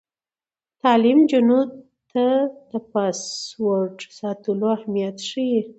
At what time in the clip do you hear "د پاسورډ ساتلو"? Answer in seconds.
2.71-4.65